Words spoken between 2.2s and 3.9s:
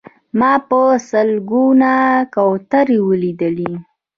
کوترې ولیدلې.